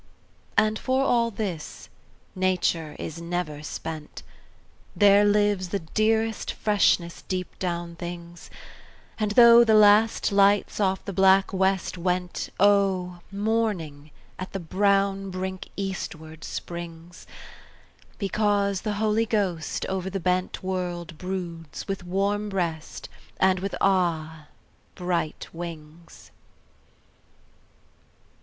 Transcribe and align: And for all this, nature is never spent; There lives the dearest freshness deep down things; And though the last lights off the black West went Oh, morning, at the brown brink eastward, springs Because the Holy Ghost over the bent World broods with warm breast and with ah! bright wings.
And 0.57 0.79
for 0.79 1.03
all 1.03 1.29
this, 1.29 1.87
nature 2.33 2.95
is 2.97 3.21
never 3.21 3.61
spent; 3.61 4.23
There 4.95 5.23
lives 5.23 5.69
the 5.69 5.77
dearest 5.81 6.53
freshness 6.53 7.21
deep 7.21 7.59
down 7.59 7.97
things; 7.97 8.49
And 9.19 9.33
though 9.33 9.63
the 9.63 9.75
last 9.75 10.31
lights 10.31 10.79
off 10.79 11.05
the 11.05 11.13
black 11.13 11.53
West 11.53 11.99
went 11.99 12.49
Oh, 12.59 13.19
morning, 13.31 14.09
at 14.39 14.53
the 14.53 14.59
brown 14.59 15.29
brink 15.29 15.69
eastward, 15.77 16.43
springs 16.43 17.27
Because 18.17 18.81
the 18.81 18.93
Holy 18.93 19.27
Ghost 19.27 19.85
over 19.85 20.09
the 20.09 20.19
bent 20.19 20.63
World 20.63 21.15
broods 21.19 21.87
with 21.87 22.03
warm 22.03 22.49
breast 22.49 23.07
and 23.39 23.59
with 23.59 23.75
ah! 23.79 24.47
bright 24.95 25.47
wings. 25.53 26.31